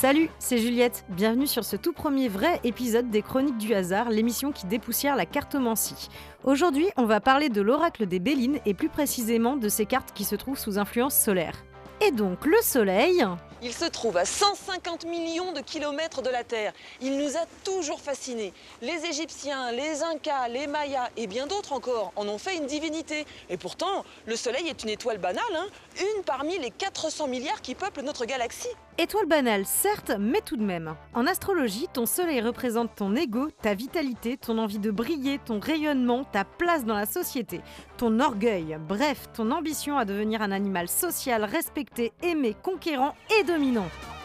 Salut, 0.00 0.30
c'est 0.38 0.58
Juliette. 0.58 1.04
Bienvenue 1.08 1.48
sur 1.48 1.64
ce 1.64 1.74
tout 1.74 1.92
premier 1.92 2.28
vrai 2.28 2.60
épisode 2.62 3.10
des 3.10 3.20
Chroniques 3.20 3.58
du 3.58 3.74
hasard, 3.74 4.10
l'émission 4.10 4.52
qui 4.52 4.64
dépoussière 4.64 5.16
la 5.16 5.26
cartomancie. 5.26 6.08
Aujourd'hui, 6.44 6.86
on 6.96 7.04
va 7.04 7.18
parler 7.18 7.48
de 7.48 7.60
l'oracle 7.60 8.06
des 8.06 8.20
Bélines 8.20 8.60
et 8.64 8.74
plus 8.74 8.90
précisément 8.90 9.56
de 9.56 9.68
ces 9.68 9.86
cartes 9.86 10.12
qui 10.14 10.22
se 10.22 10.36
trouvent 10.36 10.56
sous 10.56 10.78
influence 10.78 11.16
solaire. 11.16 11.64
Et 12.00 12.12
donc, 12.12 12.46
le 12.46 12.58
soleil, 12.62 13.24
Il 13.60 13.72
se 13.72 13.86
trouve 13.86 14.16
à 14.16 14.24
150 14.24 15.04
millions 15.06 15.52
de 15.52 15.60
kilomètres 15.60 16.22
de 16.22 16.30
la 16.30 16.44
Terre. 16.44 16.72
Il 17.00 17.18
nous 17.18 17.36
a 17.36 17.44
toujours 17.64 18.00
fascinés. 18.00 18.52
Les 18.82 19.04
Égyptiens, 19.04 19.72
les 19.72 20.04
Incas, 20.04 20.46
les 20.48 20.68
Mayas 20.68 21.10
et 21.16 21.26
bien 21.26 21.48
d'autres 21.48 21.72
encore 21.72 22.12
en 22.14 22.28
ont 22.28 22.38
fait 22.38 22.56
une 22.56 22.66
divinité. 22.66 23.26
Et 23.50 23.56
pourtant, 23.56 24.04
le 24.26 24.36
Soleil 24.36 24.68
est 24.68 24.84
une 24.84 24.90
étoile 24.90 25.18
banale, 25.18 25.42
hein, 25.56 25.66
une 25.98 26.22
parmi 26.22 26.56
les 26.58 26.70
400 26.70 27.26
milliards 27.26 27.60
qui 27.60 27.74
peuplent 27.74 28.02
notre 28.02 28.26
galaxie. 28.26 28.68
Étoile 29.00 29.26
banale, 29.26 29.64
certes, 29.64 30.12
mais 30.18 30.40
tout 30.40 30.56
de 30.56 30.64
même. 30.64 30.96
En 31.14 31.26
astrologie, 31.26 31.86
ton 31.92 32.04
soleil 32.04 32.40
représente 32.40 32.96
ton 32.96 33.14
ego, 33.14 33.48
ta 33.62 33.74
vitalité, 33.74 34.36
ton 34.36 34.58
envie 34.58 34.80
de 34.80 34.90
briller, 34.90 35.38
ton 35.38 35.60
rayonnement, 35.60 36.24
ta 36.24 36.44
place 36.44 36.84
dans 36.84 36.96
la 36.96 37.06
société, 37.06 37.60
ton 37.96 38.18
orgueil, 38.18 38.76
bref, 38.80 39.26
ton 39.34 39.52
ambition 39.52 39.98
à 39.98 40.04
devenir 40.04 40.42
un 40.42 40.50
animal 40.50 40.88
social, 40.88 41.44
respecté, 41.44 42.12
aimé, 42.22 42.56
conquérant 42.60 43.14
et 43.38 43.44
dominant. 43.48 44.17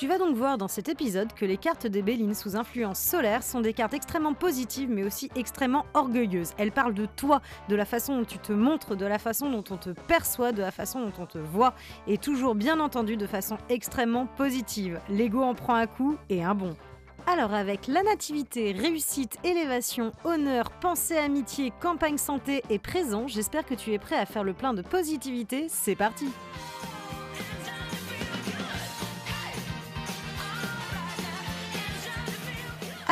Tu 0.00 0.06
vas 0.06 0.16
donc 0.16 0.34
voir 0.34 0.56
dans 0.56 0.66
cet 0.66 0.88
épisode 0.88 1.34
que 1.34 1.44
les 1.44 1.58
cartes 1.58 1.86
des 1.86 2.00
Bélines 2.00 2.32
sous 2.34 2.56
influence 2.56 2.98
solaire 2.98 3.42
sont 3.42 3.60
des 3.60 3.74
cartes 3.74 3.92
extrêmement 3.92 4.32
positives 4.32 4.88
mais 4.88 5.04
aussi 5.04 5.28
extrêmement 5.36 5.84
orgueilleuses. 5.92 6.54
Elles 6.56 6.72
parlent 6.72 6.94
de 6.94 7.04
toi, 7.04 7.42
de 7.68 7.76
la 7.76 7.84
façon 7.84 8.16
dont 8.16 8.24
tu 8.24 8.38
te 8.38 8.54
montres, 8.54 8.96
de 8.96 9.04
la 9.04 9.18
façon 9.18 9.50
dont 9.50 9.62
on 9.68 9.76
te 9.76 9.90
perçoit, 9.90 10.52
de 10.52 10.62
la 10.62 10.70
façon 10.70 11.00
dont 11.00 11.12
on 11.18 11.26
te 11.26 11.36
voit 11.36 11.74
et 12.06 12.16
toujours 12.16 12.54
bien 12.54 12.80
entendu 12.80 13.18
de 13.18 13.26
façon 13.26 13.58
extrêmement 13.68 14.24
positive. 14.24 14.98
L'ego 15.10 15.42
en 15.42 15.54
prend 15.54 15.74
un 15.74 15.86
coup 15.86 16.16
et 16.30 16.42
un 16.42 16.54
bon. 16.54 16.74
Alors 17.26 17.52
avec 17.52 17.86
la 17.86 18.02
nativité, 18.02 18.72
réussite, 18.72 19.36
élévation, 19.44 20.12
honneur, 20.24 20.70
pensée, 20.70 21.18
amitié, 21.18 21.74
campagne 21.78 22.16
santé 22.16 22.62
et 22.70 22.78
présent, 22.78 23.28
j'espère 23.28 23.66
que 23.66 23.74
tu 23.74 23.92
es 23.92 23.98
prêt 23.98 24.16
à 24.16 24.24
faire 24.24 24.44
le 24.44 24.54
plein 24.54 24.72
de 24.72 24.80
positivité. 24.80 25.66
C'est 25.68 25.94
parti 25.94 26.24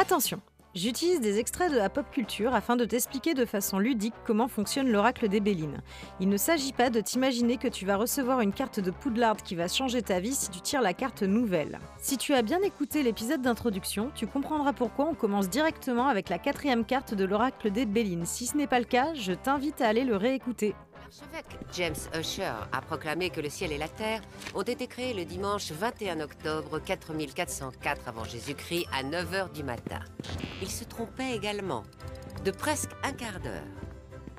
Attention, 0.01 0.41
j'utilise 0.77 1.21
des 1.21 1.41
extraits 1.41 1.73
de 1.73 1.77
la 1.77 1.91
pop 1.91 2.07
culture 2.13 2.55
afin 2.55 2.77
de 2.77 2.85
t'expliquer 2.85 3.35
de 3.35 3.45
façon 3.45 3.81
ludique 3.81 4.15
comment 4.25 4.47
fonctionne 4.47 4.93
l'oracle 4.93 5.27
des 5.29 5.41
Bélines. 5.41 5.83
Il 6.21 6.29
ne 6.29 6.37
s'agit 6.37 6.73
pas 6.73 6.89
de 6.89 7.01
t'imaginer 7.01 7.57
que 7.57 7.67
tu 7.67 7.85
vas 7.85 7.97
recevoir 7.97 8.41
une 8.41 8.53
carte 8.53 8.79
de 8.79 8.93
Poudlard 8.93 9.39
qui 9.39 9.57
va 9.57 9.67
changer 9.67 10.01
ta 10.03 10.21
vie 10.21 10.37
si 10.37 10.51
tu 10.51 10.61
tires 10.61 10.83
la 10.83 10.95
carte 10.95 11.25
nouvelle. 11.25 11.81
Si 11.99 12.17
tu 12.17 12.33
as 12.33 12.43
bien 12.43 12.63
écouté 12.63 13.03
l'épisode 13.03 13.43
d'introduction, 13.43 14.13
tu 14.15 14.29
comprendras 14.29 14.73
pourquoi 14.73 15.07
on 15.07 15.15
commence 15.15 15.49
directement 15.49 16.07
avec 16.07 16.29
la 16.29 16.39
quatrième 16.39 16.85
carte 16.85 17.15
de 17.15 17.25
l'oracle 17.25 17.73
des 17.73 17.85
Bélines. 17.85 18.25
Si 18.25 18.47
ce 18.47 18.57
n'est 18.57 18.69
pas 18.69 18.79
le 18.79 18.85
cas, 18.85 19.15
je 19.15 19.33
t'invite 19.33 19.81
à 19.81 19.89
aller 19.89 20.05
le 20.05 20.15
réécouter. 20.15 20.77
L'archevêque 21.09 21.59
James 21.73 21.97
Usher 22.15 22.53
a 22.71 22.83
proclamé 22.83 23.31
que 23.31 23.41
le 23.41 23.49
ciel 23.49 23.73
et 23.73 23.79
la 23.79 23.89
terre 23.89 24.21
ont 24.55 24.63
été 24.63 24.87
créés 24.87 25.15
le 25.15 25.25
dimanche 25.25 25.73
21 25.73 26.21
octobre 26.21 26.81
4404 26.81 28.09
avant 28.09 28.25
Jésus-Christ 28.25 28.85
à 28.93 29.03
9h 29.03 29.51
du 29.53 29.63
matin. 29.63 30.01
Il 30.61 30.71
se 30.71 30.85
trompait 30.85 31.35
également, 31.35 31.85
de 32.45 32.51
presque 32.51 32.91
un 33.03 33.13
quart 33.13 33.41
d'heure. 33.41 33.65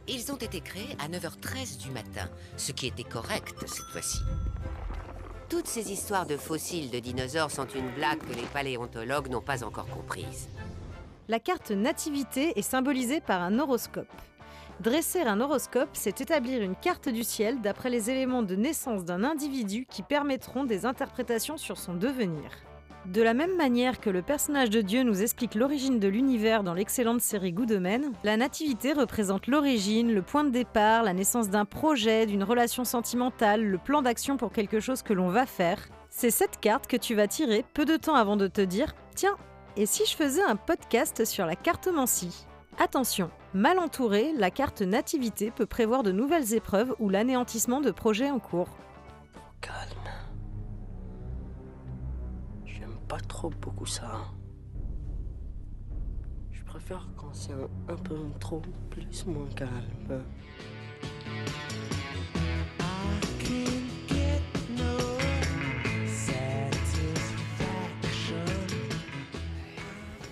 Ils 0.07 0.31
ont 0.31 0.35
été 0.35 0.61
créés 0.61 0.95
à 0.99 1.07
9h13 1.07 1.79
du 1.79 1.89
matin, 1.89 2.29
ce 2.55 2.71
qui 2.71 2.85
était 2.85 3.03
correct 3.03 3.55
cette 3.65 3.88
fois-ci. 3.91 4.19
Toutes 5.49 5.67
ces 5.67 5.91
histoires 5.91 6.27
de 6.27 6.38
fossiles 6.38 6.91
de 6.91 6.99
dinosaures 6.99 7.49
sont 7.49 7.67
une 7.67 7.89
blague 7.95 8.19
que 8.19 8.35
les 8.35 8.45
paléontologues 8.53 9.29
n'ont 9.29 9.41
pas 9.41 9.63
encore 9.63 9.88
comprise. 9.88 10.49
La 11.29 11.39
carte 11.39 11.71
nativité 11.71 12.59
est 12.59 12.61
symbolisée 12.61 13.21
par 13.21 13.41
un 13.41 13.57
horoscope. 13.57 14.07
Dresser 14.81 15.23
un 15.23 15.41
horoscope, 15.41 15.90
c'est 15.91 16.22
établir 16.22 16.62
une 16.62 16.75
carte 16.75 17.09
du 17.09 17.25
ciel 17.25 17.59
d'après 17.59 17.90
les 17.90 18.09
éléments 18.09 18.44
de 18.44 18.56
naissance 18.56 19.03
d'un 19.03 19.25
individu 19.25 19.85
qui 19.90 20.03
permettront 20.03 20.63
des 20.63 20.85
interprétations 20.85 21.57
sur 21.57 21.78
son 21.78 21.95
devenir. 21.95 22.50
De 23.06 23.22
la 23.22 23.34
même 23.34 23.57
manière 23.57 24.00
que 24.00 24.09
le 24.09 24.22
personnage 24.22 24.69
de 24.69 24.79
Dieu 24.79 25.03
nous 25.03 25.22
explique 25.22 25.56
l'origine 25.56 26.00
de 26.00 26.07
l'univers 26.07 26.63
dans 26.63 26.73
l'excellente 26.73 27.19
série 27.19 27.51
Good 27.51 27.73
Omen, 27.73 28.13
la 28.23 28.38
nativité 28.38 28.94
représente 28.94 29.47
l'origine, 29.47 30.13
le 30.13 30.22
point 30.22 30.45
de 30.45 30.50
départ, 30.50 31.03
la 31.03 31.13
naissance 31.13 31.50
d'un 31.50 31.66
projet, 31.66 32.25
d'une 32.25 32.44
relation 32.44 32.85
sentimentale, 32.85 33.66
le 33.66 33.78
plan 33.79 34.01
d'action 34.01 34.38
pour 34.38 34.53
quelque 34.53 34.79
chose 34.79 35.01
que 35.01 35.13
l'on 35.13 35.28
va 35.28 35.45
faire. 35.45 35.89
C'est 36.09 36.31
cette 36.31 36.62
carte 36.62 36.88
que 36.88 36.97
tu 36.97 37.16
vas 37.16 37.28
tirer 37.28 37.66
peu 37.73 37.84
de 37.84 37.97
temps 37.97 38.16
avant 38.16 38.38
de 38.38 38.47
te 38.47 38.62
dire 38.62 38.94
Tiens, 39.13 39.35
et 39.75 39.85
si 39.85 40.06
je 40.06 40.16
faisais 40.16 40.44
un 40.44 40.56
podcast 40.56 41.25
sur 41.25 41.45
la 41.45 41.57
cartomancie? 41.57 42.45
Attention, 42.81 43.29
mal 43.53 43.78
entourée, 43.78 44.31
la 44.38 44.51
carte 44.51 44.81
nativité 44.81 45.51
peut 45.51 45.66
prévoir 45.66 46.01
de 46.01 46.13
nouvelles 46.13 46.53
épreuves 46.53 46.95
ou 47.00 47.09
l'anéantissement 47.09 47.81
de 47.81 47.91
projets 47.91 48.31
en 48.31 48.40
cours. 48.40 48.69
Calme. 49.59 49.75
J'aime 52.63 52.95
pas 53.09 53.19
trop 53.19 53.50
beaucoup 53.50 53.85
ça. 53.85 54.22
Je 56.53 56.63
préfère 56.63 57.06
quand 57.18 57.34
c'est 57.34 57.51
un, 57.51 57.94
un 57.94 57.97
peu 57.97 58.16
trop 58.39 58.62
plus 58.89 59.25
moins 59.25 59.50
calme. 59.57 60.23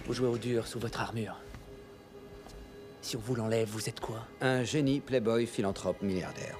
Vous 0.05 0.13
jouez 0.13 0.27
au 0.29 0.37
dur 0.37 0.65
sous 0.65 0.79
votre 0.79 1.01
armure. 1.01 1.35
Si 3.07 3.15
on 3.15 3.21
vous 3.21 3.35
l'enlève, 3.35 3.69
vous 3.69 3.87
êtes 3.87 4.01
quoi? 4.01 4.27
Un 4.41 4.65
génie, 4.65 4.99
playboy, 4.99 5.47
philanthrope, 5.47 6.01
milliardaire. 6.01 6.57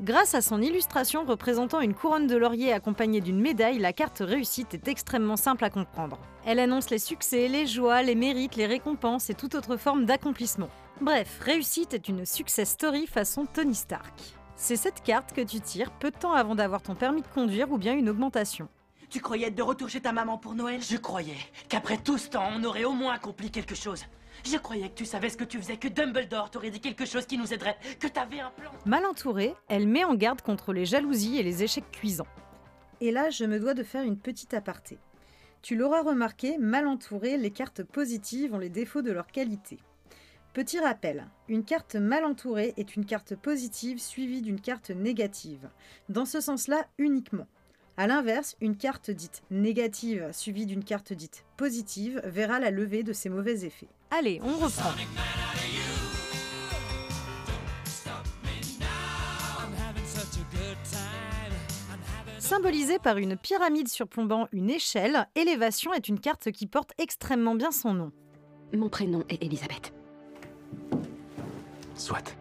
Grâce 0.00 0.36
à 0.36 0.40
son 0.40 0.62
illustration 0.62 1.24
représentant 1.24 1.80
une 1.80 1.94
couronne 1.94 2.28
de 2.28 2.36
laurier 2.36 2.72
accompagnée 2.72 3.20
d'une 3.20 3.40
médaille, 3.40 3.80
la 3.80 3.92
carte 3.92 4.22
réussite 4.24 4.72
est 4.72 4.86
extrêmement 4.86 5.36
simple 5.36 5.64
à 5.64 5.70
comprendre. 5.70 6.20
Elle 6.46 6.60
annonce 6.60 6.90
les 6.90 7.00
succès, 7.00 7.48
les 7.48 7.66
joies, 7.66 8.04
les 8.04 8.14
mérites, 8.14 8.54
les 8.54 8.66
récompenses 8.66 9.30
et 9.30 9.34
toute 9.34 9.56
autre 9.56 9.76
forme 9.76 10.04
d'accomplissement. 10.04 10.70
Bref, 11.00 11.40
réussite 11.44 11.92
est 11.92 12.08
une 12.08 12.24
success 12.24 12.70
story 12.70 13.08
façon 13.08 13.46
Tony 13.52 13.74
Stark. 13.74 14.14
C'est 14.54 14.76
cette 14.76 15.02
carte 15.02 15.32
que 15.32 15.40
tu 15.40 15.60
tires 15.60 15.90
peu 15.90 16.12
de 16.12 16.16
temps 16.16 16.34
avant 16.34 16.54
d'avoir 16.54 16.82
ton 16.82 16.94
permis 16.94 17.22
de 17.22 17.26
conduire 17.34 17.72
ou 17.72 17.78
bien 17.78 17.94
une 17.94 18.10
augmentation. 18.10 18.68
Tu 19.08 19.20
croyais 19.20 19.48
être 19.48 19.56
de 19.56 19.62
retour 19.64 19.88
chez 19.88 20.00
ta 20.00 20.12
maman 20.12 20.38
pour 20.38 20.54
Noël? 20.54 20.80
Je 20.80 20.98
croyais 20.98 21.38
qu'après 21.68 21.96
tout 21.96 22.16
ce 22.16 22.28
temps, 22.28 22.48
on 22.54 22.62
aurait 22.62 22.84
au 22.84 22.92
moins 22.92 23.14
accompli 23.14 23.50
quelque 23.50 23.74
chose. 23.74 24.04
Je 24.44 24.56
croyais 24.56 24.88
que 24.88 24.94
tu 24.94 25.04
savais 25.04 25.28
ce 25.28 25.36
que 25.36 25.44
tu 25.44 25.58
faisais, 25.58 25.76
que 25.76 25.88
Dumbledore 25.88 26.50
t'aurait 26.50 26.70
dit 26.70 26.80
quelque 26.80 27.06
chose 27.06 27.26
qui 27.26 27.38
nous 27.38 27.52
aiderait, 27.52 27.76
que 27.98 28.06
t'avais 28.06 28.40
un 28.40 28.50
plan. 28.50 28.70
Mal 28.86 29.04
entourée, 29.04 29.54
elle 29.68 29.86
met 29.86 30.04
en 30.04 30.14
garde 30.14 30.42
contre 30.42 30.72
les 30.72 30.86
jalousies 30.86 31.38
et 31.38 31.42
les 31.42 31.62
échecs 31.62 31.90
cuisants. 31.90 32.26
Et 33.00 33.12
là, 33.12 33.30
je 33.30 33.44
me 33.44 33.58
dois 33.58 33.74
de 33.74 33.82
faire 33.82 34.04
une 34.04 34.18
petite 34.18 34.54
aparté. 34.54 34.98
Tu 35.62 35.76
l'auras 35.76 36.02
remarqué, 36.02 36.56
mal 36.58 36.86
entourée, 36.86 37.36
les 37.36 37.50
cartes 37.50 37.82
positives 37.84 38.54
ont 38.54 38.58
les 38.58 38.70
défauts 38.70 39.02
de 39.02 39.12
leur 39.12 39.26
qualité. 39.26 39.78
Petit 40.52 40.80
rappel, 40.80 41.28
une 41.48 41.64
carte 41.64 41.94
mal 41.94 42.24
entourée 42.24 42.74
est 42.76 42.96
une 42.96 43.04
carte 43.04 43.36
positive 43.36 44.00
suivie 44.00 44.42
d'une 44.42 44.60
carte 44.60 44.90
négative. 44.90 45.68
Dans 46.08 46.24
ce 46.24 46.40
sens-là 46.40 46.86
uniquement. 46.98 47.46
A 47.96 48.06
l'inverse, 48.06 48.56
une 48.60 48.76
carte 48.76 49.10
dite 49.10 49.42
négative 49.50 50.28
suivie 50.32 50.66
d'une 50.66 50.82
carte 50.82 51.12
dite 51.12 51.44
positive 51.56 52.20
verra 52.24 52.58
la 52.58 52.70
levée 52.70 53.02
de 53.02 53.12
ses 53.12 53.28
mauvais 53.28 53.64
effets. 53.64 53.90
Allez, 54.10 54.40
on 54.42 54.56
reprend. 54.58 54.90
Symbolisée 62.38 62.98
par 62.98 63.18
une 63.18 63.36
pyramide 63.36 63.88
surplombant 63.88 64.48
une 64.50 64.70
échelle, 64.70 65.28
Élévation 65.36 65.92
est 65.94 66.08
une 66.08 66.18
carte 66.18 66.50
qui 66.50 66.66
porte 66.66 66.90
extrêmement 66.98 67.54
bien 67.54 67.70
son 67.70 67.94
nom. 67.94 68.12
Mon 68.74 68.88
prénom 68.88 69.22
est 69.28 69.42
Elisabeth. 69.42 69.92
Soit. 71.94 72.36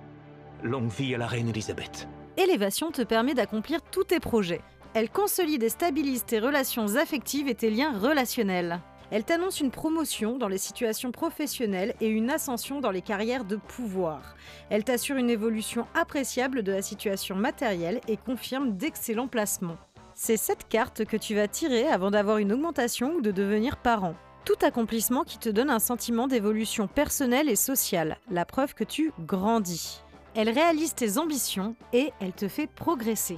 Longue 0.63 0.89
vie 0.89 1.13
à 1.13 1.19
la 1.19 1.27
reine 1.27 1.49
Elisabeth. 1.49 2.07
Élévation 2.37 2.91
te 2.91 3.03
permet 3.03 3.35
d'accomplir 3.35 3.81
tous 3.83 4.05
tes 4.05 4.19
projets. 4.19 4.61
Elle 4.95 5.09
consolide 5.09 5.61
et 5.61 5.69
stabilise 5.69 6.25
tes 6.25 6.39
relations 6.39 6.95
affectives 6.95 7.47
et 7.47 7.55
tes 7.55 7.69
liens 7.69 7.97
relationnels. 7.97 8.81
Elle 9.11 9.23
t'annonce 9.23 9.59
une 9.59 9.71
promotion 9.71 10.37
dans 10.37 10.47
les 10.47 10.59
situations 10.59 11.11
professionnelles 11.11 11.95
et 11.99 12.07
une 12.07 12.29
ascension 12.29 12.79
dans 12.79 12.91
les 12.91 13.01
carrières 13.01 13.45
de 13.45 13.55
pouvoir. 13.55 14.35
Elle 14.69 14.83
t'assure 14.83 15.17
une 15.17 15.31
évolution 15.31 15.87
appréciable 15.95 16.61
de 16.61 16.71
la 16.71 16.83
situation 16.83 17.35
matérielle 17.35 18.01
et 18.07 18.17
confirme 18.17 18.77
d'excellents 18.77 19.27
placements. 19.27 19.77
C'est 20.13 20.37
cette 20.37 20.67
carte 20.67 21.05
que 21.05 21.17
tu 21.17 21.33
vas 21.33 21.47
tirer 21.47 21.87
avant 21.87 22.11
d'avoir 22.11 22.37
une 22.37 22.53
augmentation 22.53 23.13
ou 23.15 23.21
de 23.21 23.31
devenir 23.31 23.77
parent. 23.77 24.15
Tout 24.45 24.65
accomplissement 24.65 25.23
qui 25.23 25.39
te 25.39 25.49
donne 25.49 25.69
un 25.69 25.79
sentiment 25.79 26.27
d'évolution 26.27 26.87
personnelle 26.87 27.49
et 27.49 27.55
sociale, 27.55 28.17
la 28.29 28.45
preuve 28.45 28.73
que 28.73 28.83
tu 28.83 29.11
grandis. 29.19 30.03
Elle 30.35 30.49
réalise 30.49 30.93
tes 30.93 31.17
ambitions 31.17 31.75
et 31.93 32.11
elle 32.19 32.33
te 32.33 32.47
fait 32.47 32.67
progresser. 32.67 33.37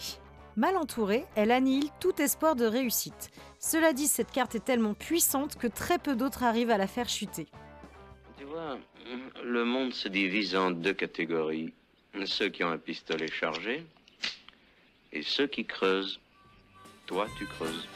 Mal 0.57 0.75
entourée, 0.75 1.25
elle 1.35 1.51
annihile 1.51 1.89
tout 1.99 2.21
espoir 2.21 2.55
de 2.55 2.65
réussite. 2.65 3.31
Cela 3.59 3.93
dit, 3.93 4.07
cette 4.07 4.31
carte 4.31 4.55
est 4.55 4.65
tellement 4.65 4.93
puissante 4.93 5.55
que 5.55 5.67
très 5.67 5.97
peu 5.97 6.15
d'autres 6.15 6.43
arrivent 6.43 6.71
à 6.71 6.77
la 6.77 6.87
faire 6.87 7.07
chuter. 7.07 7.47
Tu 8.37 8.43
vois, 8.43 8.77
le 9.43 9.63
monde 9.63 9.93
se 9.93 10.09
divise 10.09 10.55
en 10.55 10.71
deux 10.71 10.93
catégories. 10.93 11.73
Ceux 12.25 12.49
qui 12.49 12.63
ont 12.63 12.69
un 12.69 12.77
pistolet 12.77 13.31
chargé 13.31 13.85
et 15.13 15.21
ceux 15.21 15.47
qui 15.47 15.65
creusent. 15.65 16.19
Toi, 17.05 17.27
tu 17.37 17.45
creuses. 17.45 17.87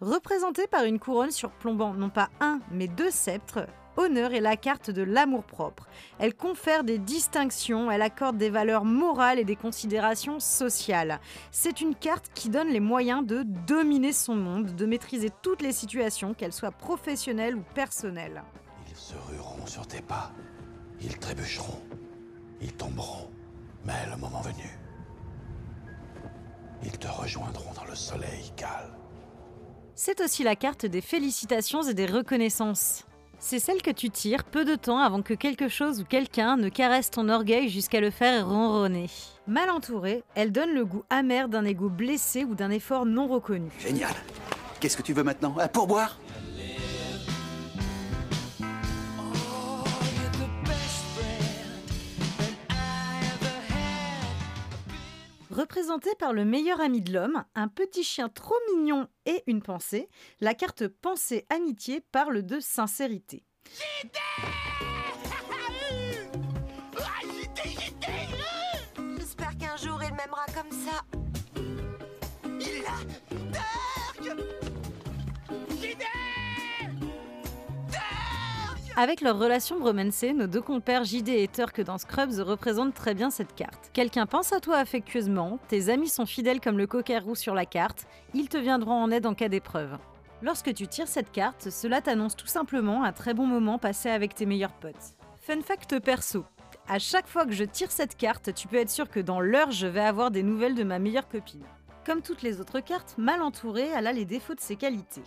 Représentée 0.00 0.66
par 0.66 0.84
une 0.84 0.98
couronne 0.98 1.30
surplombant 1.30 1.92
non 1.92 2.08
pas 2.08 2.30
un, 2.40 2.60
mais 2.70 2.88
deux 2.88 3.10
sceptres, 3.10 3.66
Honneur 4.00 4.32
est 4.32 4.40
la 4.40 4.56
carte 4.56 4.90
de 4.90 5.02
l'amour-propre. 5.02 5.86
Elle 6.18 6.34
confère 6.34 6.84
des 6.84 6.96
distinctions, 6.96 7.90
elle 7.90 8.00
accorde 8.00 8.38
des 8.38 8.48
valeurs 8.48 8.86
morales 8.86 9.38
et 9.38 9.44
des 9.44 9.56
considérations 9.56 10.40
sociales. 10.40 11.20
C'est 11.50 11.82
une 11.82 11.94
carte 11.94 12.30
qui 12.34 12.48
donne 12.48 12.68
les 12.68 12.80
moyens 12.80 13.26
de 13.26 13.42
dominer 13.42 14.14
son 14.14 14.36
monde, 14.36 14.74
de 14.74 14.86
maîtriser 14.86 15.28
toutes 15.42 15.60
les 15.60 15.72
situations, 15.72 16.32
qu'elles 16.32 16.54
soient 16.54 16.70
professionnelles 16.70 17.54
ou 17.56 17.62
personnelles. 17.74 18.42
Ils 18.88 18.96
se 18.96 19.12
rueront 19.28 19.66
sur 19.66 19.86
tes 19.86 20.00
pas. 20.00 20.32
Ils 21.02 21.18
trébucheront. 21.18 21.82
Ils 22.62 22.72
tomberont. 22.72 23.28
Mais 23.84 24.06
le 24.10 24.16
moment 24.16 24.40
venu, 24.40 24.78
ils 26.82 26.98
te 26.98 27.06
rejoindront 27.06 27.74
dans 27.74 27.84
le 27.84 27.94
soleil 27.94 28.50
calme. 28.56 28.96
C'est 29.94 30.22
aussi 30.22 30.42
la 30.42 30.56
carte 30.56 30.86
des 30.86 31.02
félicitations 31.02 31.82
et 31.82 31.92
des 31.92 32.06
reconnaissances. 32.06 33.04
C'est 33.42 33.58
celle 33.58 33.80
que 33.80 33.90
tu 33.90 34.10
tires 34.10 34.44
peu 34.44 34.66
de 34.66 34.74
temps 34.74 34.98
avant 34.98 35.22
que 35.22 35.32
quelque 35.32 35.68
chose 35.68 36.02
ou 36.02 36.04
quelqu'un 36.04 36.58
ne 36.58 36.68
caresse 36.68 37.10
ton 37.10 37.30
orgueil 37.30 37.70
jusqu'à 37.70 38.00
le 38.00 38.10
faire 38.10 38.46
ronronner. 38.46 39.08
Mal 39.46 39.70
entourée, 39.70 40.22
elle 40.34 40.52
donne 40.52 40.74
le 40.74 40.84
goût 40.84 41.04
amer 41.08 41.48
d'un 41.48 41.64
ego 41.64 41.88
blessé 41.88 42.44
ou 42.44 42.54
d'un 42.54 42.70
effort 42.70 43.06
non 43.06 43.26
reconnu. 43.26 43.70
Génial. 43.80 44.12
Qu'est-ce 44.78 44.96
que 44.96 45.02
tu 45.02 45.14
veux 45.14 45.22
maintenant? 45.22 45.56
Un 45.58 45.68
pourboire? 45.68 46.18
Représentée 55.60 56.14
par 56.18 56.32
le 56.32 56.46
meilleur 56.46 56.80
ami 56.80 57.02
de 57.02 57.12
l'homme, 57.12 57.44
un 57.54 57.68
petit 57.68 58.02
chien 58.02 58.30
trop 58.30 58.54
mignon 58.74 59.08
et 59.26 59.42
une 59.46 59.60
pensée, 59.60 60.08
la 60.40 60.54
carte 60.54 60.88
Pensée 60.88 61.44
Amitié 61.50 62.00
parle 62.00 62.40
de 62.40 62.60
sincérité. 62.60 63.44
Avec 79.02 79.22
leur 79.22 79.38
relation 79.38 79.80
bromancée, 79.80 80.34
nos 80.34 80.46
deux 80.46 80.60
compères 80.60 81.04
JD 81.04 81.30
et 81.30 81.48
Turk 81.48 81.80
dans 81.80 81.96
Scrubs 81.96 82.38
représentent 82.40 82.92
très 82.92 83.14
bien 83.14 83.30
cette 83.30 83.54
carte. 83.54 83.88
Quelqu'un 83.94 84.26
pense 84.26 84.52
à 84.52 84.60
toi 84.60 84.76
affectueusement, 84.76 85.58
tes 85.68 85.88
amis 85.88 86.10
sont 86.10 86.26
fidèles 86.26 86.60
comme 86.60 86.76
le 86.76 86.86
cocker 86.86 87.20
roux 87.20 87.34
sur 87.34 87.54
la 87.54 87.64
carte, 87.64 88.06
ils 88.34 88.50
te 88.50 88.58
viendront 88.58 89.02
en 89.02 89.10
aide 89.10 89.24
en 89.24 89.32
cas 89.32 89.48
d'épreuve. 89.48 89.96
Lorsque 90.42 90.74
tu 90.74 90.86
tires 90.86 91.08
cette 91.08 91.32
carte, 91.32 91.70
cela 91.70 92.02
t'annonce 92.02 92.36
tout 92.36 92.46
simplement 92.46 93.02
un 93.02 93.12
très 93.12 93.32
bon 93.32 93.46
moment 93.46 93.78
passé 93.78 94.10
avec 94.10 94.34
tes 94.34 94.44
meilleurs 94.44 94.74
potes. 94.74 95.14
Fun 95.40 95.62
fact 95.62 95.98
perso. 96.00 96.44
À 96.86 96.98
chaque 96.98 97.26
fois 97.26 97.46
que 97.46 97.52
je 97.52 97.64
tire 97.64 97.90
cette 97.90 98.18
carte, 98.18 98.52
tu 98.52 98.68
peux 98.68 98.76
être 98.76 98.90
sûr 98.90 99.08
que 99.08 99.20
dans 99.20 99.40
l'heure, 99.40 99.70
je 99.70 99.86
vais 99.86 100.00
avoir 100.00 100.30
des 100.30 100.42
nouvelles 100.42 100.74
de 100.74 100.84
ma 100.84 100.98
meilleure 100.98 101.28
copine. 101.28 101.64
Comme 102.04 102.20
toutes 102.20 102.42
les 102.42 102.60
autres 102.60 102.80
cartes, 102.80 103.14
mal 103.16 103.40
entourée, 103.40 103.88
elle 103.96 104.06
a 104.06 104.12
les 104.12 104.26
défauts 104.26 104.54
de 104.54 104.60
ses 104.60 104.76
qualités. 104.76 105.22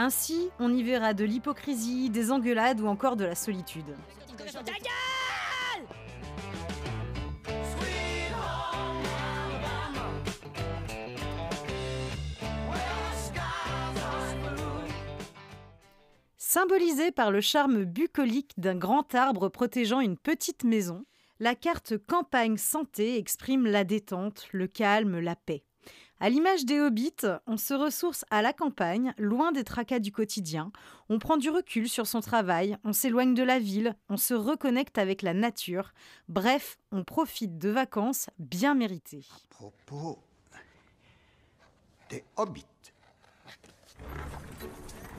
Ainsi, 0.00 0.50
on 0.60 0.72
y 0.72 0.84
verra 0.84 1.12
de 1.12 1.24
l'hypocrisie, 1.24 2.08
des 2.08 2.30
engueulades 2.30 2.80
ou 2.80 2.86
encore 2.86 3.16
de 3.16 3.24
la 3.24 3.34
solitude. 3.34 3.96
Symbolisée 16.36 17.10
par 17.10 17.32
le 17.32 17.40
charme 17.40 17.82
bucolique 17.82 18.52
d'un 18.56 18.76
grand 18.76 19.16
arbre 19.16 19.48
protégeant 19.48 19.98
une 19.98 20.16
petite 20.16 20.62
maison, 20.62 21.06
la 21.40 21.56
carte 21.56 21.98
campagne 21.98 22.56
santé 22.56 23.18
exprime 23.18 23.66
la 23.66 23.82
détente, 23.82 24.46
le 24.52 24.68
calme, 24.68 25.18
la 25.18 25.34
paix. 25.34 25.64
À 26.20 26.30
l'image 26.30 26.64
des 26.64 26.80
hobbits, 26.80 27.26
on 27.46 27.56
se 27.56 27.74
ressource 27.74 28.24
à 28.30 28.42
la 28.42 28.52
campagne, 28.52 29.14
loin 29.18 29.52
des 29.52 29.62
tracas 29.62 30.00
du 30.00 30.10
quotidien, 30.10 30.72
on 31.08 31.20
prend 31.20 31.36
du 31.36 31.48
recul 31.48 31.88
sur 31.88 32.08
son 32.08 32.20
travail, 32.20 32.76
on 32.82 32.92
s'éloigne 32.92 33.34
de 33.34 33.44
la 33.44 33.60
ville, 33.60 33.94
on 34.08 34.16
se 34.16 34.34
reconnecte 34.34 34.98
avec 34.98 35.22
la 35.22 35.32
nature, 35.32 35.92
bref, 36.28 36.76
on 36.90 37.04
profite 37.04 37.56
de 37.58 37.68
vacances 37.68 38.30
bien 38.40 38.74
méritées. 38.74 39.24
propos 39.48 40.18
des 42.10 42.24
hobbits. 42.36 42.64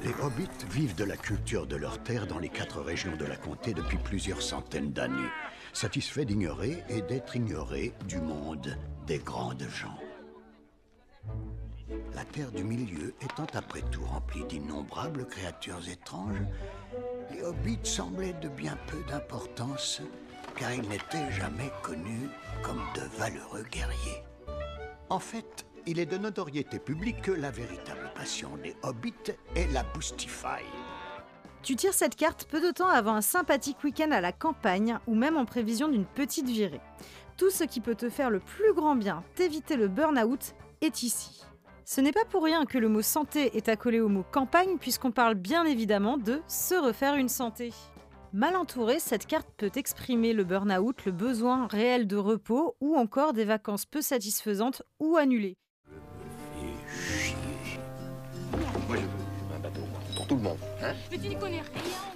Les 0.04 0.14
hobbits 0.22 0.66
vivent 0.70 0.96
de 0.96 1.04
la 1.06 1.18
culture 1.18 1.66
de 1.66 1.76
leur 1.78 2.02
terre 2.04 2.28
dans 2.28 2.40
les 2.40 2.50
quatre 2.50 2.82
régions 2.82 3.16
de 3.16 3.26
la 3.26 3.38
comté 3.38 3.74
depuis 3.74 3.98
plusieurs 3.98 4.42
centaines 4.42 4.92
d'années, 4.92 5.30
satisfaits 5.72 6.26
d'ignorer 6.26 6.84
et 6.90 7.02
d'être 7.02 7.36
ignorés 7.38 7.94
du 8.08 8.20
monde 8.20 8.78
des 9.08 9.20
grandes 9.20 9.68
gens. 9.70 9.98
La 12.14 12.24
terre 12.26 12.52
du 12.52 12.64
milieu 12.64 13.14
étant 13.22 13.48
après 13.54 13.82
tout 13.92 14.04
remplie 14.04 14.44
d'innombrables 14.46 15.26
créatures 15.26 15.88
étranges, 15.90 16.42
les 17.32 17.42
hobbits 17.44 17.80
semblaient 17.84 18.36
de 18.42 18.50
bien 18.50 18.78
peu 18.88 18.98
d'importance, 19.10 20.02
car 20.56 20.74
ils 20.74 20.88
n'étaient 20.88 21.32
jamais 21.32 21.72
connus 21.82 22.30
comme 22.62 22.82
de 22.96 23.02
valeureux 23.18 23.64
guerriers. 23.72 24.24
En 25.10 25.20
fait, 25.20 25.66
il 25.86 26.00
est 26.00 26.06
de 26.06 26.18
notoriété 26.18 26.78
publique 26.78 27.22
que 27.22 27.32
la 27.32 27.52
véritable 27.52 28.12
passion 28.14 28.58
des 28.58 28.76
hobbits 28.84 29.34
est 29.56 29.72
la 29.72 29.84
boostify. 29.84 30.64
Tu 31.62 31.76
tires 31.76 31.94
cette 31.94 32.16
carte 32.16 32.46
peu 32.46 32.62
de 32.62 32.72
temps 32.72 32.88
avant 32.88 33.16
un 33.16 33.22
sympathique 33.22 33.84
week-end 33.84 34.12
à 34.12 34.22
la 34.22 34.32
campagne 34.32 34.98
ou 35.08 35.16
même 35.16 35.36
en 35.36 35.46
prévision 35.46 35.88
d'une 35.88 36.06
petite 36.06 36.48
virée. 36.48 36.80
Tout 37.40 37.50
ce 37.52 37.64
qui 37.64 37.80
peut 37.80 37.96
te 37.96 38.10
faire 38.10 38.30
le 38.30 38.42
plus 38.42 38.74
grand 38.74 38.98
bien, 38.98 39.24
t'éviter 39.36 39.78
le 39.78 39.88
burn-out, 39.88 40.56
est 40.82 41.04
ici. 41.04 41.42
Ce 41.86 42.02
n'est 42.02 42.12
pas 42.12 42.26
pour 42.30 42.44
rien 42.44 42.66
que 42.66 42.78
le 42.78 42.90
mot 42.90 43.02
santé 43.02 43.56
est 43.56 43.70
accolé 43.70 44.02
au 44.02 44.10
mot 44.10 44.26
campagne 44.30 44.78
puisqu'on 44.78 45.12
parle 45.12 45.36
bien 45.36 45.64
évidemment 45.64 46.18
de 46.18 46.42
se 46.50 46.76
refaire 46.76 47.16
une 47.16 47.30
santé. 47.30 47.72
Mal 48.34 48.58
entourée, 48.58 49.00
cette 49.00 49.26
carte 49.26 49.48
peut 49.56 49.72
exprimer 49.76 50.34
le 50.34 50.44
burn-out, 50.44 51.06
le 51.06 51.14
besoin 51.14 51.68
réel 51.68 52.08
de 52.08 52.18
repos 52.18 52.76
ou 52.82 52.98
encore 52.98 53.32
des 53.32 53.46
vacances 53.46 53.86
peu 53.86 54.02
satisfaisantes 54.02 54.82
ou 55.00 55.16
annulées. 55.16 55.56
Moi, 58.86 58.98
je 58.98 59.02
veux 59.02 59.56
un 59.56 59.60
bateau, 59.60 59.82
pour 60.18 60.28
tout 60.28 60.36
le 60.36 60.42
monde. 60.42 60.58
Hein? 60.84 60.92
Mais 61.10 61.18
tu 61.18 61.30
n'y 61.30 61.38
connais 61.38 61.62
rien. 61.62 62.09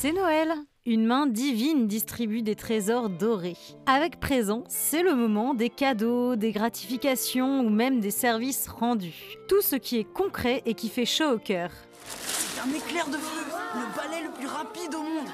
C'est 0.00 0.12
Noël 0.12 0.54
Une 0.86 1.04
main 1.04 1.26
divine 1.26 1.86
distribue 1.86 2.40
des 2.40 2.54
trésors 2.56 3.10
dorés. 3.10 3.58
Avec 3.84 4.18
présent, 4.18 4.64
c'est 4.66 5.02
le 5.02 5.14
moment 5.14 5.52
des 5.52 5.68
cadeaux, 5.68 6.36
des 6.36 6.52
gratifications 6.52 7.60
ou 7.60 7.68
même 7.68 8.00
des 8.00 8.10
services 8.10 8.66
rendus. 8.66 9.36
Tout 9.46 9.60
ce 9.60 9.76
qui 9.76 9.98
est 9.98 10.10
concret 10.10 10.62
et 10.64 10.72
qui 10.72 10.88
fait 10.88 11.04
chaud 11.04 11.32
au 11.32 11.38
cœur. 11.38 11.70
C'est 12.06 12.60
un 12.62 12.74
éclair 12.74 13.08
de 13.08 13.18
feu 13.18 13.44
Le 13.74 13.94
balai 13.94 14.24
le 14.24 14.30
plus 14.30 14.46
rapide 14.46 14.94
au 14.94 15.02
monde 15.02 15.28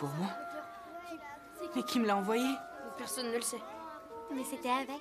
Pour 0.00 0.08
moi 0.18 0.30
Mais 1.76 1.84
qui 1.84 2.00
me 2.00 2.06
l'a 2.08 2.16
envoyé? 2.16 2.48
Personne 2.98 3.28
ne 3.28 3.36
le 3.36 3.42
sait. 3.42 3.62
Mais 4.34 4.42
c'était 4.42 4.70
avec. 4.70 5.00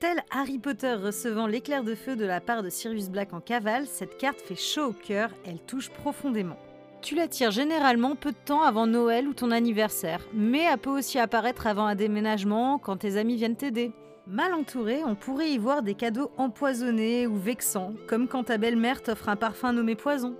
Tel 0.00 0.24
Harry 0.32 0.58
Potter 0.58 0.94
recevant 0.94 1.46
l'éclair 1.46 1.84
de 1.84 1.94
feu 1.94 2.16
de 2.16 2.24
la 2.24 2.40
part 2.40 2.64
de 2.64 2.68
Sirius 2.68 3.10
Black 3.10 3.32
en 3.32 3.40
cavale, 3.40 3.86
cette 3.86 4.18
carte 4.18 4.40
fait 4.40 4.56
chaud 4.56 4.86
au 4.86 4.92
cœur, 4.92 5.30
elle 5.46 5.60
touche 5.60 5.90
profondément. 5.90 6.58
Tu 7.02 7.16
la 7.16 7.26
tires 7.26 7.50
généralement 7.50 8.14
peu 8.14 8.30
de 8.30 8.36
temps 8.36 8.62
avant 8.62 8.86
Noël 8.86 9.26
ou 9.26 9.34
ton 9.34 9.50
anniversaire, 9.50 10.24
mais 10.32 10.60
elle 10.62 10.78
peut 10.78 10.90
aussi 10.90 11.18
apparaître 11.18 11.66
avant 11.66 11.86
un 11.86 11.96
déménagement 11.96 12.78
quand 12.78 12.98
tes 12.98 13.16
amis 13.16 13.36
viennent 13.36 13.56
t'aider. 13.56 13.90
Mal 14.28 14.54
entouré, 14.54 15.02
on 15.04 15.16
pourrait 15.16 15.50
y 15.50 15.58
voir 15.58 15.82
des 15.82 15.94
cadeaux 15.94 16.30
empoisonnés 16.36 17.26
ou 17.26 17.36
vexants, 17.36 17.92
comme 18.06 18.28
quand 18.28 18.44
ta 18.44 18.56
belle-mère 18.56 19.02
t'offre 19.02 19.28
un 19.28 19.34
parfum 19.36 19.72
nommé 19.72 19.96
poison. 19.96 20.36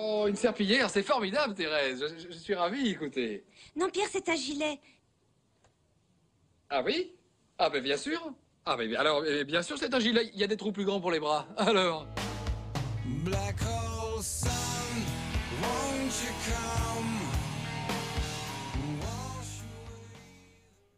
Oh, 0.00 0.24
une 0.26 0.36
serpillière, 0.36 0.88
c'est 0.88 1.02
formidable, 1.02 1.54
Thérèse. 1.54 2.02
Je, 2.16 2.22
je- 2.22 2.32
je 2.32 2.38
suis 2.38 2.54
ravi, 2.54 2.88
écoutez. 2.88 3.44
Non, 3.76 3.88
Pierre, 3.90 4.08
c'est 4.10 4.28
un 4.30 4.34
gilet. 4.34 4.80
Ah 6.70 6.82
oui? 6.84 7.12
Ah, 7.58 7.68
ben 7.68 7.82
bien 7.82 7.96
sûr. 7.98 8.32
Ah, 8.64 8.76
ben 8.76 8.94
alors, 8.96 9.22
bien 9.46 9.60
sûr, 9.62 9.76
c'est 9.76 9.92
un 9.94 10.00
gilet. 10.00 10.30
Il 10.32 10.40
y 10.40 10.44
a 10.44 10.46
des 10.46 10.56
trous 10.56 10.72
plus 10.72 10.84
grands 10.86 11.00
pour 11.00 11.10
les 11.10 11.20
bras. 11.20 11.46
Alors? 11.58 12.06
Black 13.24 13.56
hole 13.62 14.22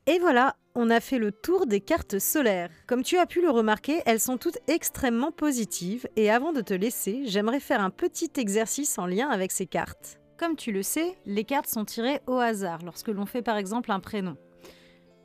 Et 0.07 0.19
voilà, 0.19 0.57
on 0.75 0.91
a 0.91 0.99
fait 0.99 1.19
le 1.19 1.31
tour 1.31 1.67
des 1.67 1.81
cartes 1.81 2.19
solaires. 2.19 2.71
Comme 2.89 3.05
tu 3.05 3.17
as 3.17 3.27
pu 3.27 3.41
le 3.43 3.50
remarquer, 3.50 4.03
elles 4.07 4.19
sont 4.19 4.39
toutes 4.39 4.59
extrêmement 4.67 5.31
positives 5.31 6.09
et 6.17 6.33
avant 6.33 6.53
de 6.53 6.62
te 6.62 6.75
laisser, 6.75 7.23
j'aimerais 7.27 7.61
faire 7.61 7.81
un 7.81 7.91
petit 7.91 8.31
exercice 8.37 8.99
en 8.99 9.07
lien 9.07 9.29
avec 9.29 9.53
ces 9.53 9.67
cartes. 9.67 10.19
Comme 10.37 10.57
tu 10.57 10.73
le 10.73 10.83
sais, 10.83 11.17
les 11.27 11.45
cartes 11.45 11.69
sont 11.69 11.85
tirées 11.85 12.21
au 12.27 12.39
hasard 12.39 12.81
lorsque 12.85 13.07
l'on 13.07 13.27
fait 13.27 13.43
par 13.43 13.57
exemple 13.57 13.93
un 13.93 14.00
prénom. 14.00 14.37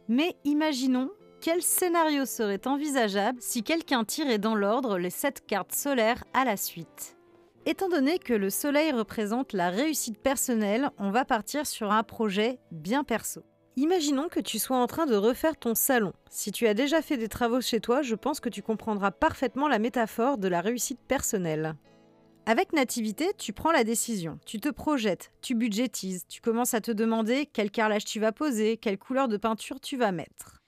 Mais 0.08 0.36
imaginons 0.44 1.10
quel 1.42 1.62
scénario 1.62 2.26
serait 2.26 2.68
envisageable 2.68 3.40
si 3.42 3.64
quelqu'un 3.64 4.04
tirait 4.04 4.40
dans 4.40 4.56
l'ordre 4.56 5.00
les 5.00 5.10
7 5.10 5.48
cartes 5.48 5.74
solaires 5.74 6.24
à 6.34 6.46
la 6.46 6.58
suite. 6.58 7.15
Étant 7.68 7.90
donné 7.90 8.20
que 8.20 8.34
le 8.34 8.52
soleil 8.52 8.92
représente 8.92 9.52
la 9.52 9.72
réussite 9.72 10.20
personnelle, 10.20 10.92
on 11.00 11.10
va 11.10 11.26
partir 11.26 11.66
sur 11.66 11.92
un 11.92 12.04
projet 12.04 12.60
bien 12.72 13.04
perso. 13.04 13.42
Imaginons 13.76 14.30
que 14.30 14.40
tu 14.40 14.60
sois 14.60 14.78
en 14.78 14.86
train 14.86 15.08
de 15.08 15.16
refaire 15.16 15.58
ton 15.58 15.74
salon. 15.74 16.14
Si 16.30 16.52
tu 16.52 16.68
as 16.68 16.76
déjà 16.76 17.02
fait 17.02 17.18
des 17.18 17.28
travaux 17.28 17.62
chez 17.62 17.80
toi, 17.80 18.04
je 18.04 18.14
pense 18.14 18.40
que 18.40 18.50
tu 18.50 18.62
comprendras 18.62 19.10
parfaitement 19.10 19.68
la 19.68 19.80
métaphore 19.80 20.38
de 20.38 20.48
la 20.48 20.62
réussite 20.62 21.00
personnelle. 21.08 21.74
Avec 22.46 22.72
Nativité, 22.72 23.32
tu 23.36 23.52
prends 23.52 23.72
la 23.72 23.84
décision, 23.84 24.40
tu 24.46 24.60
te 24.60 24.70
projettes, 24.70 25.32
tu 25.42 25.56
budgétises, 25.56 26.28
tu 26.28 26.42
commences 26.42 26.76
à 26.76 26.82
te 26.82 26.92
demander 26.92 27.50
quel 27.52 27.72
carrelage 27.72 28.06
tu 28.06 28.20
vas 28.20 28.32
poser, 28.32 28.78
quelle 28.78 29.00
couleur 29.00 29.28
de 29.28 29.38
peinture 29.38 29.80
tu 29.80 29.98
vas 29.98 30.12
mettre. 30.12 30.62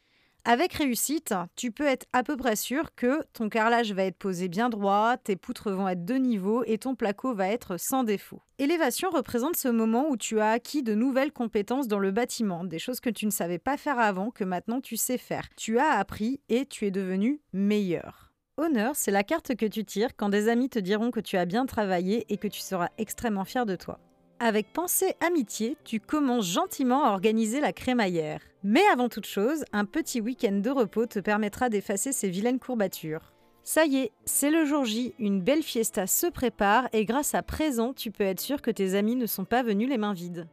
Avec 0.49 0.75
réussite, 0.75 1.33
tu 1.57 1.73
peux 1.73 1.85
être 1.85 2.05
à 2.13 2.23
peu 2.23 2.37
près 2.37 2.55
sûr 2.55 2.95
que 2.95 3.21
ton 3.33 3.49
carrelage 3.49 3.91
va 3.91 4.05
être 4.05 4.15
posé 4.15 4.47
bien 4.47 4.69
droit, 4.69 5.17
tes 5.17 5.35
poutres 5.35 5.71
vont 5.71 5.89
être 5.89 6.05
de 6.05 6.13
niveau 6.13 6.63
et 6.65 6.77
ton 6.77 6.95
placo 6.95 7.33
va 7.33 7.49
être 7.49 7.75
sans 7.77 8.05
défaut. 8.05 8.41
Élévation 8.57 9.09
représente 9.09 9.57
ce 9.57 9.67
moment 9.67 10.07
où 10.09 10.15
tu 10.15 10.39
as 10.39 10.51
acquis 10.51 10.83
de 10.83 10.95
nouvelles 10.95 11.33
compétences 11.33 11.89
dans 11.89 11.99
le 11.99 12.11
bâtiment, 12.11 12.63
des 12.63 12.79
choses 12.79 13.01
que 13.01 13.09
tu 13.09 13.25
ne 13.25 13.31
savais 13.31 13.59
pas 13.59 13.75
faire 13.75 13.99
avant, 13.99 14.31
que 14.31 14.45
maintenant 14.45 14.79
tu 14.79 14.95
sais 14.95 15.17
faire. 15.17 15.49
Tu 15.57 15.79
as 15.79 15.89
appris 15.89 16.39
et 16.47 16.65
tu 16.65 16.85
es 16.85 16.91
devenu 16.91 17.41
meilleur. 17.51 18.31
Honneur, 18.55 18.95
c'est 18.95 19.11
la 19.11 19.25
carte 19.25 19.53
que 19.53 19.65
tu 19.65 19.83
tires 19.83 20.15
quand 20.15 20.29
des 20.29 20.47
amis 20.47 20.69
te 20.69 20.79
diront 20.79 21.11
que 21.11 21.19
tu 21.19 21.35
as 21.35 21.43
bien 21.43 21.65
travaillé 21.65 22.25
et 22.29 22.37
que 22.37 22.47
tu 22.47 22.61
seras 22.61 22.87
extrêmement 22.97 23.43
fier 23.43 23.65
de 23.65 23.75
toi. 23.75 23.99
Avec 24.39 24.71
Pensée 24.71 25.15
Amitié, 25.19 25.77
tu 25.83 25.99
commences 25.99 26.45
gentiment 26.45 27.05
à 27.05 27.09
organiser 27.09 27.59
la 27.59 27.73
crémaillère. 27.73 28.39
Mais 28.63 28.83
avant 28.93 29.09
toute 29.09 29.25
chose, 29.25 29.65
un 29.73 29.83
petit 29.83 30.21
week-end 30.21 30.59
de 30.61 30.69
repos 30.69 31.07
te 31.07 31.17
permettra 31.17 31.69
d'effacer 31.69 32.11
ces 32.11 32.29
vilaines 32.29 32.59
courbatures. 32.59 33.33
Ça 33.63 33.85
y 33.85 33.97
est, 33.97 34.11
c'est 34.25 34.51
le 34.51 34.63
jour 34.63 34.85
J, 34.85 35.15
une 35.17 35.41
belle 35.41 35.63
fiesta 35.63 36.05
se 36.05 36.27
prépare 36.27 36.87
et 36.93 37.03
grâce 37.03 37.33
à 37.33 37.41
présent, 37.41 37.93
tu 37.93 38.11
peux 38.11 38.25
être 38.25 38.39
sûr 38.39 38.61
que 38.61 38.69
tes 38.69 38.93
amis 38.93 39.15
ne 39.15 39.25
sont 39.25 39.43
pas 39.43 39.63
venus 39.63 39.89
les 39.89 39.97
mains 39.97 40.13
vides. 40.13 40.47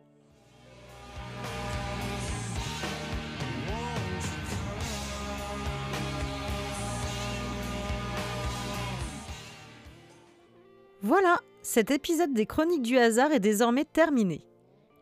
Voilà, 11.03 11.38
cet 11.64 11.90
épisode 11.90 12.35
des 12.35 12.44
Chroniques 12.44 12.83
du 12.83 12.99
hasard 12.99 13.33
est 13.33 13.40
désormais 13.40 13.87
terminé. 13.87 14.47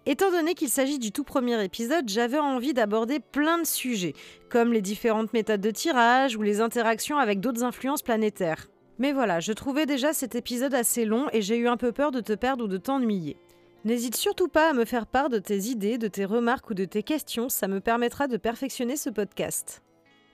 Étant 0.06 0.30
donné 0.30 0.54
qu'il 0.54 0.68
s'agit 0.68 1.00
du 1.00 1.10
tout 1.10 1.24
premier 1.24 1.62
épisode, 1.64 2.08
j'avais 2.08 2.38
envie 2.38 2.72
d'aborder 2.72 3.18
plein 3.18 3.58
de 3.58 3.66
sujets, 3.66 4.14
comme 4.48 4.72
les 4.72 4.80
différentes 4.80 5.32
méthodes 5.32 5.60
de 5.60 5.72
tirage 5.72 6.36
ou 6.36 6.42
les 6.42 6.60
interactions 6.60 7.18
avec 7.18 7.40
d'autres 7.40 7.64
influences 7.64 8.02
planétaires. 8.02 8.68
Mais 9.00 9.12
voilà, 9.12 9.40
je 9.40 9.52
trouvais 9.52 9.86
déjà 9.86 10.12
cet 10.12 10.36
épisode 10.36 10.74
assez 10.74 11.04
long 11.04 11.26
et 11.32 11.42
j'ai 11.42 11.56
eu 11.56 11.66
un 11.66 11.76
peu 11.76 11.90
peur 11.90 12.12
de 12.12 12.20
te 12.20 12.32
perdre 12.32 12.66
ou 12.66 12.68
de 12.68 12.78
t'ennuyer. 12.78 13.36
N'hésite 13.84 14.14
surtout 14.14 14.48
pas 14.48 14.70
à 14.70 14.72
me 14.72 14.84
faire 14.84 15.08
part 15.08 15.30
de 15.30 15.40
tes 15.40 15.62
idées, 15.62 15.98
de 15.98 16.06
tes 16.06 16.24
remarques 16.24 16.70
ou 16.70 16.74
de 16.74 16.84
tes 16.84 17.02
questions, 17.02 17.48
ça 17.48 17.66
me 17.66 17.80
permettra 17.80 18.28
de 18.28 18.36
perfectionner 18.36 18.96
ce 18.96 19.10
podcast. 19.10 19.81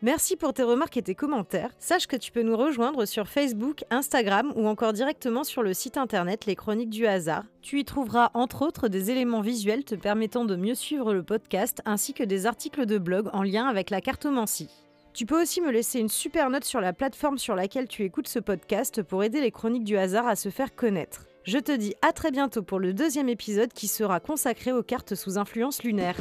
Merci 0.01 0.37
pour 0.37 0.53
tes 0.53 0.63
remarques 0.63 0.97
et 0.97 1.03
tes 1.03 1.17
commentaires. 1.17 1.73
Sache 1.81 2.07
que 2.07 2.15
tu 2.15 2.31
peux 2.31 2.43
nous 2.43 2.57
rejoindre 2.57 3.05
sur 3.05 3.27
Facebook, 3.27 3.83
Instagram 3.91 4.53
ou 4.55 4.69
encore 4.69 4.93
directement 4.93 5.43
sur 5.43 5.65
le 5.65 5.75
site 5.75 5.97
internet 5.97 6.47
Les 6.47 6.55
Chroniques 6.55 6.91
du 6.91 7.09
Hasard. 7.09 7.43
Tu 7.63 7.81
y 7.81 7.85
trouveras 7.85 8.31
entre 8.35 8.63
autres 8.63 8.87
des 8.87 9.11
éléments 9.11 9.41
visuels 9.41 9.85
te 9.85 9.97
permettant 9.97 10.45
de 10.45 10.55
mieux 10.55 10.77
suivre 10.77 11.13
le 11.13 11.25
podcast 11.25 11.83
ainsi 11.85 12.15
que 12.15 12.23
des 12.23 12.47
articles 12.47 12.87
de 12.87 12.97
blog 12.97 13.29
en 13.33 13.43
lien 13.43 13.67
avec 13.67 13.91
la 13.91 14.01
cartomancie. 14.01 14.71
Tu 15.15 15.27
peux 15.27 15.43
aussi 15.43 15.61
me 15.61 15.73
laisser 15.73 15.99
une 15.99 16.09
super 16.09 16.49
note 16.49 16.65
sur 16.65 16.81
la 16.81 16.93
plateforme 16.93 17.39
sur 17.39 17.57
laquelle 17.57 17.89
tu 17.89 18.05
écoutes 18.05 18.29
ce 18.29 18.39
podcast 18.39 19.03
pour 19.03 19.25
aider 19.25 19.41
les 19.41 19.51
Chroniques 19.51 19.83
du 19.83 19.97
Hasard 19.97 20.29
à 20.29 20.37
se 20.37 20.49
faire 20.49 20.77
connaître. 20.77 21.27
Je 21.43 21.59
te 21.59 21.73
dis 21.73 21.97
à 22.03 22.13
très 22.13 22.31
bientôt 22.31 22.63
pour 22.63 22.79
le 22.79 22.93
deuxième 22.93 23.29
épisode 23.29 23.73
qui 23.73 23.89
sera 23.89 24.21
consacré 24.21 24.71
aux 24.71 24.85
cartes 24.85 25.17
sous 25.17 25.39
influence 25.39 25.83
lunaire. 25.83 26.15